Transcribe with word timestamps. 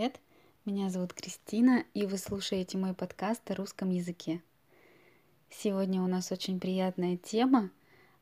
привет! 0.00 0.20
Меня 0.64 0.88
зовут 0.88 1.12
Кристина, 1.12 1.84
и 1.92 2.06
вы 2.06 2.16
слушаете 2.16 2.78
мой 2.78 2.94
подкаст 2.94 3.50
о 3.50 3.54
русском 3.54 3.90
языке. 3.90 4.40
Сегодня 5.50 6.00
у 6.00 6.06
нас 6.06 6.32
очень 6.32 6.58
приятная 6.58 7.18
тема, 7.18 7.68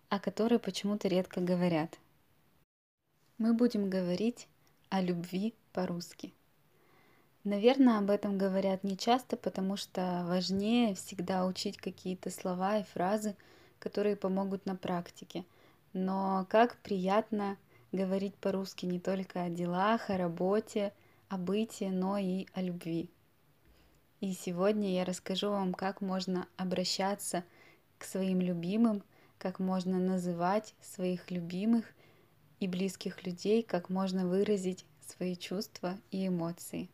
о 0.09 0.19
которой 0.19 0.59
почему-то 0.59 1.07
редко 1.07 1.41
говорят. 1.41 1.97
Мы 3.39 3.55
будем 3.55 3.89
говорить 3.89 4.49
о 4.89 5.01
любви 5.01 5.55
по-русски. 5.73 6.33
Наверное, 7.45 7.99
об 7.99 8.11
этом 8.11 8.39
говорят 8.39 8.83
не 8.83 8.97
часто, 8.97 9.37
потому 9.37 9.77
что 9.77 10.25
важнее 10.27 10.97
всегда 10.97 11.47
учить 11.47 11.77
какие-то 11.77 12.31
слова 12.31 12.79
и 12.79 12.83
фразы, 12.83 13.37
которые 13.79 14.17
помогут 14.17 14.67
на 14.67 14.75
практике. 14.75 15.45
Но 15.93 16.45
как 16.51 16.77
приятно 16.79 17.57
говорить 17.93 18.35
по-русски 18.35 18.85
не 18.87 18.99
только 18.99 19.45
о 19.45 19.49
делах, 19.49 20.11
о 20.11 20.19
работе, 20.19 20.93
о 21.29 21.39
бытии, 21.39 21.89
но 21.89 22.19
и 22.19 22.47
о 22.55 22.63
любви. 22.63 23.11
И 24.21 24.33
сегодня 24.33 24.95
я 24.95 25.05
расскажу 25.05 25.51
вам, 25.51 25.75
как 25.75 26.01
можно 26.01 26.49
обращаться 26.57 27.45
к 27.99 28.05
своим 28.05 28.41
любимым, 28.41 29.03
как 29.39 29.59
можно 29.61 29.99
называть 29.99 30.75
своих 30.81 31.31
любимых 31.31 31.85
и 32.61 32.67
близких 32.67 33.25
людей, 33.25 33.63
как 33.63 33.91
можно 33.91 34.27
выразить 34.27 34.87
свои 35.07 35.37
чувства 35.37 36.01
и 36.11 36.27
эмоции. 36.27 36.89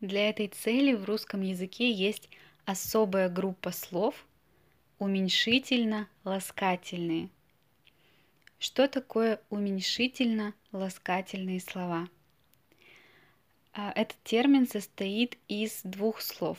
Для 0.00 0.30
этой 0.30 0.46
цели 0.48 0.94
в 0.94 1.04
русском 1.04 1.42
языке 1.42 1.92
есть 1.92 2.30
особая 2.64 3.28
группа 3.28 3.72
слов 3.72 4.24
уменьшительно-ласкательные. 4.98 7.28
Что 8.58 8.88
такое 8.88 9.42
уменьшительно-ласкательные 9.50 11.60
слова? 11.60 12.08
А, 13.74 13.92
этот 13.94 14.16
термин 14.24 14.66
состоит 14.66 15.38
из 15.46 15.82
двух 15.84 16.20
слов. 16.20 16.58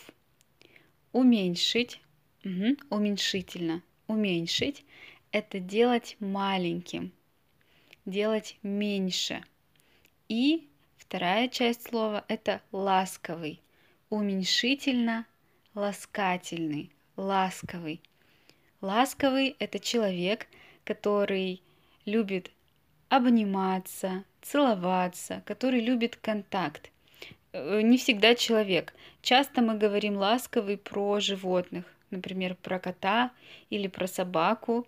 Уменьшить, 1.12 2.02
угу, 2.46 2.78
уменьшительно, 2.90 3.82
уменьшить– 4.08 4.86
это 5.32 5.60
делать 5.60 6.16
маленьким, 6.20 7.12
делать 8.06 8.58
меньше. 8.64 9.44
И 10.28 10.70
вторая 10.98 11.48
часть 11.50 11.88
слова– 11.88 12.24
это 12.28 12.62
ласковый, 12.72 13.60
уменьшительно, 14.10 15.26
ласкательный, 15.74 16.92
ласковый. 17.16 18.02
Ласковый– 18.82 19.56
это 19.60 19.80
человек, 19.80 20.48
который 20.84 21.62
любит 22.06 22.52
обниматься, 23.10 24.24
целоваться, 24.42 25.44
который 25.46 25.82
любит 25.82 26.16
контакт– 26.16 26.92
не 27.54 27.98
всегда 27.98 28.36
человек. 28.36 28.94
Часто 29.22 29.62
мы 29.62 29.76
говорим 29.76 30.18
ласковый 30.18 30.78
про 30.78 31.20
животных, 31.20 31.86
например, 32.12 32.56
про 32.56 32.80
кота 32.80 33.32
или 33.70 33.88
про 33.88 34.08
собаку, 34.08 34.88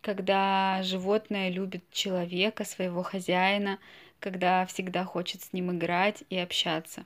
когда 0.00 0.82
животное 0.82 1.48
любит 1.48 1.82
человека, 1.90 2.64
своего 2.64 3.02
хозяина, 3.02 3.78
когда 4.20 4.66
всегда 4.66 5.04
хочет 5.04 5.42
с 5.42 5.52
ним 5.52 5.76
играть 5.76 6.22
и 6.28 6.36
общаться. 6.36 7.04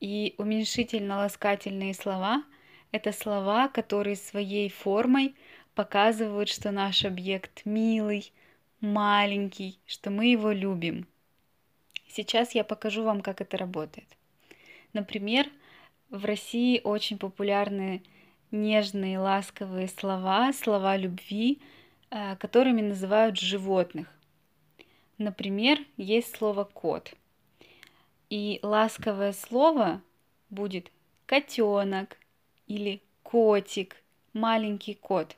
И 0.00 0.34
уменьшительно-ласкательные 0.38 1.94
слова– 1.94 2.44
это 2.92 3.12
слова, 3.12 3.68
которые 3.68 4.16
своей 4.16 4.68
формой 4.68 5.34
показывают, 5.74 6.48
что 6.48 6.70
наш 6.70 7.04
объект 7.04 7.62
милый, 7.64 8.32
маленький, 8.80 9.78
что 9.86 10.10
мы 10.10 10.26
его 10.26 10.52
любим– 10.52 11.06
Сейчас 12.14 12.54
я 12.54 12.62
покажу 12.62 13.02
вам, 13.02 13.22
как 13.22 13.40
это 13.40 13.56
работает. 13.56 14.06
Например, 14.92 15.50
в 16.10 16.24
России 16.24 16.80
очень 16.84 17.18
популярны 17.18 18.04
нежные, 18.52 19.18
ласковые 19.18 19.88
слова, 19.88 20.52
слова 20.52 20.96
любви, 20.96 21.60
э, 22.10 22.36
которыми 22.36 22.82
называют 22.82 23.36
животных. 23.36 24.06
Например, 25.18 25.80
есть 25.96 26.36
слово 26.36 26.62
кот. 26.62 27.14
И 28.30 28.60
ласковое 28.62 29.32
слово 29.32 30.00
будет 30.50 30.92
котенок 31.26 32.16
или 32.68 33.02
котик, 33.24 33.96
маленький 34.32 34.94
кот. 34.94 35.36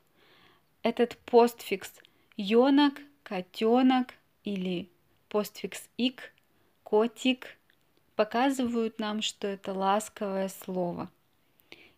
Этот 0.83 1.17
постфикс 1.25 1.91
ёнок, 2.37 3.01
котенок 3.23 4.13
или 4.45 4.91
постфикс 5.31 5.89
ик 5.97 6.35
котик 6.87 7.59
показывают 8.15 9.01
нам, 9.01 9.21
что 9.21 9.49
это 9.49 9.73
ласковое 9.73 10.49
слово. 10.49 11.11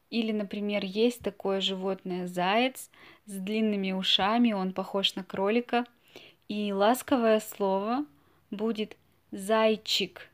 Или, 0.09 0.33
например, 0.33 0.83
есть 0.83 1.21
такое 1.21 1.61
животное 1.61 2.27
заяц 2.27 2.91
с 3.27 3.33
длинными 3.35 3.93
ушами, 3.93 4.53
он 4.53 4.73
похож 4.73 5.15
на 5.15 5.25
кролика, 5.25 5.85
и 6.49 6.73
ласковое 6.73 7.41
слово 7.41 8.07
будет 8.51 8.97
зайчик 9.31 10.31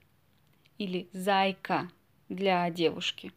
или 0.79 1.09
зайка 1.13 1.91
для 2.29 2.71
девушки. 2.71 3.33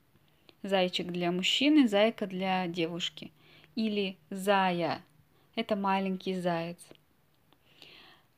Зайчик 0.62 1.08
для 1.08 1.32
мужчины, 1.32 1.88
зайка 1.88 2.28
для 2.28 2.68
девушки. 2.68 3.32
Или 3.74 4.18
зая. 4.30 5.02
Это 5.56 5.76
маленький 5.76 6.40
заяц. 6.40 6.78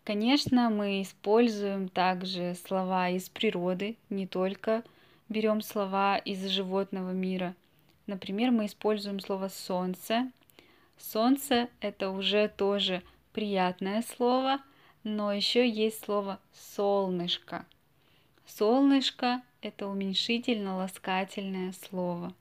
Конечно, 0.03 0.69
мы 0.69 1.01
используем 1.01 1.87
также 1.87 2.55
слова 2.55 3.09
из 3.09 3.29
природы, 3.29 3.97
не 4.09 4.25
только 4.25 4.83
берем 5.27 5.61
слова 5.61 6.17
из 6.17 6.43
животного 6.47 7.11
мира. 7.11 7.55
Например, 8.07 8.49
мы 8.51 8.65
используем 8.65 9.19
слово 9.19 9.49
солнце. 9.49 10.31
Солнце 10.97 11.69
это 11.79 12.09
уже 12.09 12.47
тоже 12.47 13.03
приятное 13.33 14.01
слово, 14.01 14.59
но 15.03 15.31
еще 15.31 15.69
есть 15.69 16.03
слово 16.03 16.39
солнышко. 16.53 17.65
Солнышко 18.47 19.43
это 19.61 19.87
уменьшительно-ласкательное 19.87 21.73
слово. 21.73 22.33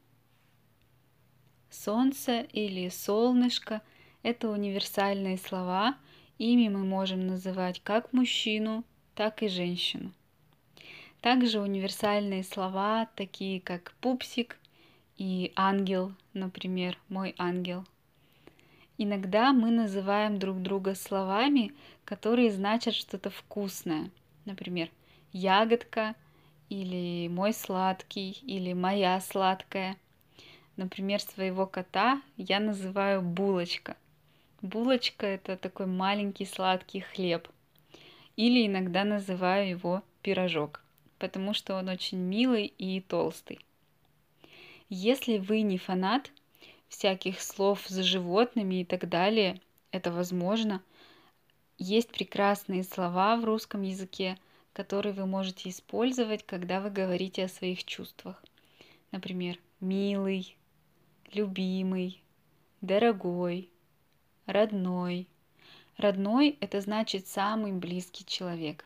Солнце 1.68 2.40
или 2.40 2.88
солнышко 2.88 3.82
это 4.22 4.48
универсальные 4.48 5.36
слова– 5.36 5.96
Ими 6.38 6.68
мы 6.68 6.84
можем 6.84 7.26
называть 7.26 7.80
как 7.82 8.12
мужчину, 8.12 8.84
так 9.16 9.42
и 9.42 9.48
женщину. 9.48 10.12
Также 11.20 11.60
универсальные 11.60 12.44
слова, 12.44 13.08
такие 13.16 13.60
как 13.60 13.92
пупсик 14.00 14.56
и 15.16 15.52
ангел, 15.56 16.12
например, 16.34 16.96
мой 17.08 17.34
ангел. 17.38 17.84
Иногда 18.98 19.52
мы 19.52 19.72
называем 19.72 20.38
друг 20.38 20.62
друга 20.62 20.94
словами, 20.94 21.72
которые 22.04 22.52
значат 22.52 22.94
что-то 22.94 23.30
вкусное. 23.30 24.12
Например, 24.44 24.88
ягодка 25.32 26.14
или 26.68 27.26
мой 27.28 27.52
сладкий 27.52 28.38
или 28.42 28.74
моя 28.74 29.20
сладкая. 29.20 29.96
Например, 30.76 31.20
своего 31.20 31.66
кота 31.66 32.22
я 32.36 32.60
называю 32.60 33.22
булочка– 33.22 33.96
Булочка– 34.62 35.24
это 35.26 35.56
такой 35.56 35.86
маленький 35.86 36.44
сладкий 36.44 37.00
хлеб. 37.00 37.48
Или 38.34 38.66
иногда 38.66 39.04
называю 39.04 39.68
его 39.68 40.02
пирожок, 40.20 40.82
потому 41.20 41.54
что 41.54 41.76
он 41.76 41.88
очень 41.88 42.18
милый 42.18 42.66
и 42.66 43.00
толстый. 43.00 43.60
Если 44.88 45.38
вы 45.38 45.60
не 45.60 45.78
фанат 45.78 46.32
всяких 46.88 47.40
слов 47.40 47.84
с 47.86 48.02
животными 48.02 48.80
и 48.80 48.84
так 48.84 49.08
далее, 49.08 49.60
это 49.92 50.10
возможно. 50.10 50.82
Есть 51.78 52.10
прекрасные 52.10 52.82
слова 52.82 53.36
в 53.36 53.44
русском 53.44 53.82
языке, 53.82 54.38
которые 54.72 55.12
вы 55.12 55.26
можете 55.26 55.68
использовать, 55.68 56.44
когда 56.44 56.80
вы 56.80 56.90
говорите 56.90 57.44
о 57.44 57.48
своих 57.48 57.84
чувствах. 57.84 58.42
Например, 59.12 59.56
милый, 59.78 60.56
любимый, 61.32 62.20
дорогой, 62.80 63.70
родной. 64.48 65.28
Родной– 65.98 66.56
это 66.60 66.80
значит 66.80 67.28
самый 67.28 67.72
близкий 67.72 68.24
человек. 68.24 68.84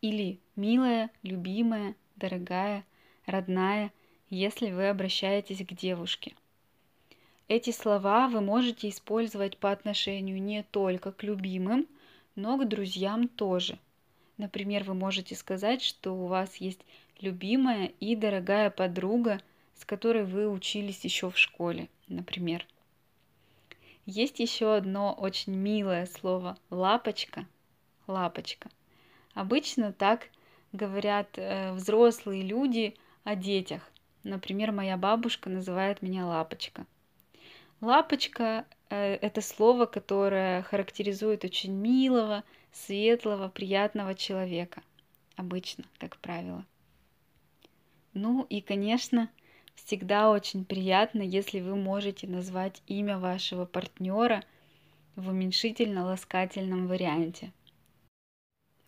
Или 0.00 0.40
милая, 0.56 1.10
любимая, 1.22 1.94
дорогая, 2.16 2.84
родная, 3.24 3.92
если 4.30 4.72
вы 4.72 4.88
обращаетесь 4.88 5.64
к 5.64 5.72
девушке. 5.74 6.34
Эти 7.46 7.70
слова 7.70 8.26
вы 8.26 8.40
можете 8.40 8.88
использовать 8.88 9.58
по 9.58 9.70
отношению 9.70 10.42
не 10.42 10.64
только 10.64 11.12
к 11.12 11.22
любимым, 11.22 11.86
но 12.34 12.58
к 12.58 12.66
друзьям 12.66 13.28
тоже. 13.28 13.78
Например, 14.38 14.82
вы 14.82 14.94
можете 14.94 15.36
сказать, 15.36 15.82
что 15.82 16.16
у 16.16 16.26
вас 16.26 16.56
есть 16.56 16.80
любимая 17.20 17.92
и 18.00 18.16
дорогая 18.16 18.70
подруга, 18.70 19.40
с 19.76 19.84
которой 19.84 20.24
вы 20.24 20.48
учились 20.50 21.04
еще 21.04 21.30
в 21.30 21.38
школе, 21.38 21.88
например. 22.08 22.66
Есть 24.06 24.38
еще 24.38 24.74
одно 24.74 25.14
очень 25.14 25.54
милое 25.54 26.06
слово 26.06 26.58
лапочка. 26.70 27.46
Лапочка. 28.06 28.68
Обычно 29.32 29.92
так 29.92 30.28
говорят 30.72 31.38
э, 31.38 31.72
взрослые 31.72 32.42
люди 32.42 32.94
о 33.24 33.34
детях. 33.34 33.82
Например, 34.22 34.72
моя 34.72 34.98
бабушка 34.98 35.48
называет 35.48 36.02
меня 36.02 36.26
лапочка. 36.26 36.86
Лапочка 37.80 38.66
э, 38.90 39.14
это 39.14 39.40
слово, 39.40 39.86
которое 39.86 40.62
характеризует 40.62 41.44
очень 41.44 41.72
милого, 41.72 42.44
светлого, 42.72 43.48
приятного 43.48 44.14
человека. 44.14 44.82
Обычно, 45.36 45.84
как 45.98 46.18
правило. 46.18 46.66
Ну 48.12 48.46
и, 48.50 48.60
конечно, 48.60 49.30
всегда 49.74 50.30
очень 50.30 50.64
приятно, 50.64 51.22
если 51.22 51.60
вы 51.60 51.76
можете 51.76 52.26
назвать 52.26 52.82
имя 52.86 53.18
вашего 53.18 53.64
партнера 53.64 54.42
в 55.16 55.28
уменьшительно-ласкательном 55.28 56.86
варианте. 56.86 57.52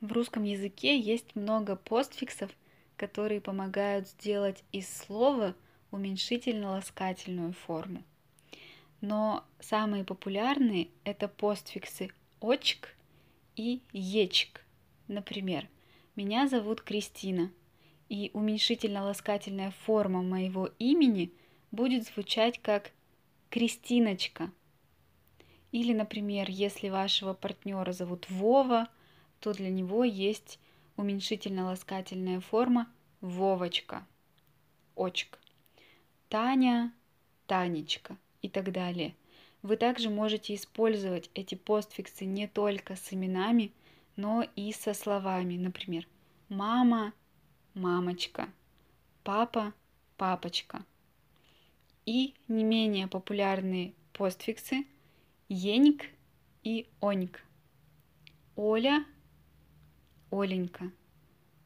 В 0.01 0.13
русском 0.13 0.45
языке 0.45 0.99
есть 0.99 1.35
много 1.37 1.77
постфиксов, 1.77 2.51
которые 2.97 3.41
помогают 3.41 4.09
сделать 4.09 4.63
из 4.73 4.89
слова 4.89 5.55
уменьшительно-ласкательную 5.91 7.53
форму. 7.53 8.03
Но 9.01 9.45
самые 9.61 10.05
популярные 10.05 10.89
это 11.05 11.29
постфиксы 11.29 12.11
очк 12.41 12.95
и 13.55 13.83
ечк. 13.93 14.63
Например, 15.09 15.69
меня 16.15 16.49
зовут 16.49 16.83
Кристина, 16.83 17.51
и 18.09 18.31
уменьшительно-ласкательная 18.35 19.73
форма 19.85 20.23
моего 20.23 20.71
имени 20.79 21.33
будет 21.71 22.05
звучать 22.07 22.61
как 22.61 22.93
Кристиночка. 23.51 24.51
Или, 25.73 25.93
например, 25.93 26.49
если 26.49 26.89
вашего 26.89 27.35
партнера 27.35 27.93
зовут 27.93 28.29
Вова, 28.31 28.89
то 29.41 29.53
для 29.53 29.69
него 29.69 30.05
есть 30.05 30.59
уменьшительно-ласкательная 30.97 32.41
форма 32.41 32.89
Вовочка, 33.21 34.07
очк. 34.95 35.39
Таня, 36.29 36.93
Танечка 37.47 38.17
и 38.43 38.49
так 38.49 38.73
далее. 38.73 39.15
Вы 39.63 39.77
также 39.77 40.11
можете 40.11 40.55
использовать 40.55 41.31
эти 41.35 41.55
постфиксы 41.55 42.25
не 42.25 42.47
только 42.47 42.97
с 42.97 43.13
именами, 43.13 43.73
но 44.17 44.45
и 44.57 44.73
со 44.73 44.95
словами, 44.95 45.57
например, 45.57 46.07
мама, 46.49 47.13
мамочка, 47.77 48.49
папа, 49.23 49.73
папочка. 50.17 50.85
И 52.07 52.35
не 52.49 52.65
менее 52.65 53.07
популярные 53.07 53.93
постфиксы 54.13 54.87
еник 55.49 56.07
и 56.65 56.89
оник. 57.01 57.45
Оля, 58.57 59.05
Оленька, 60.31 60.91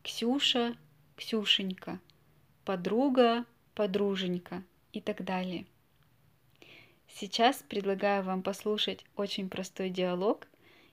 Ксюша, 0.02 0.76
Ксюшенька, 1.16 2.00
подруга, 2.64 3.44
подруженька 3.74 4.64
и 4.92 5.00
так 5.00 5.24
далее. 5.24 5.66
Сейчас 7.06 7.64
предлагаю 7.68 8.24
вам 8.24 8.42
послушать 8.42 9.04
очень 9.16 9.48
простой 9.48 9.90
диалог 9.90 10.48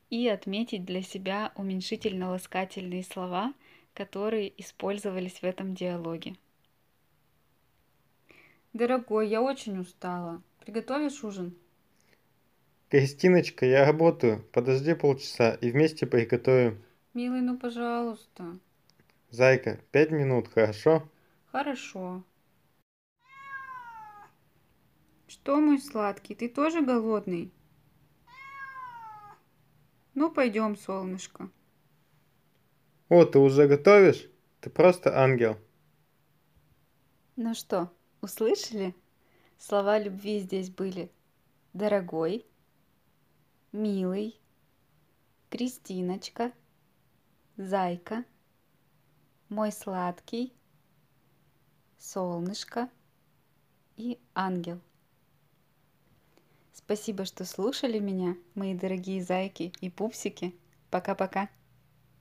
и 0.10 0.28
отметить 0.28 0.86
для 0.86 1.02
себя 1.02 1.52
уменьшительно-ласкательные 1.56 3.04
слова, 3.04 3.54
которые 3.98 4.54
использовались 4.62 5.42
в 5.42 5.44
этом 5.44 5.74
диалоге. 5.74 6.36
Дорогой, 8.72 9.28
я 9.28 9.42
очень 9.42 9.80
устала. 9.80 10.44
Приготовишь 10.60 11.24
ужин? 11.24 11.58
Кристиночка, 12.90 13.66
я 13.66 13.88
работаю. 13.88 14.46
Подожди 14.54 14.94
полчаса 14.94 15.56
и 15.56 15.72
вместе 15.72 16.06
приготовим. 16.06 16.84
Милый, 17.16 17.42
ну 17.42 17.58
пожалуйста. 17.58 18.60
Зайка, 19.32 19.80
пять 19.92 20.12
минут, 20.12 20.48
хорошо? 20.48 21.10
Хорошо. 21.52 22.24
Что, 25.28 25.60
мой 25.60 25.80
сладкий, 25.80 26.36
ты 26.36 26.50
тоже 26.50 26.84
голодный? 26.84 27.52
Ну, 30.14 30.30
пойдем, 30.30 30.78
солнышко. 30.78 31.50
О, 33.10 33.24
ты 33.24 33.40
уже 33.40 33.68
готовишь? 33.68 34.28
Ты 34.60 34.70
просто 34.70 35.18
ангел. 35.18 35.58
Ну 37.38 37.54
что, 37.54 37.90
услышали? 38.22 38.94
Слова 39.58 39.98
любви 39.98 40.40
здесь 40.40 40.70
были. 40.70 41.10
Дорогой, 41.74 42.46
милый, 43.72 44.40
Кристиночка, 45.50 46.52
зайка, 47.56 48.26
мой 49.48 49.72
сладкий, 49.72 50.54
солнышко 51.98 52.90
и 53.96 54.20
ангел. 54.36 54.82
Спасибо, 56.74 57.24
что 57.24 57.46
слушали 57.46 58.00
меня, 58.00 58.36
мои 58.56 58.74
дорогие 58.74 59.24
зайки 59.24 59.72
и 59.80 59.90
пупсики. 59.90 60.54
Пока-пока. 60.90 61.50